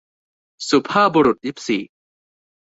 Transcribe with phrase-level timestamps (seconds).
[0.69, 1.79] สุภาพบุรุษยิปซี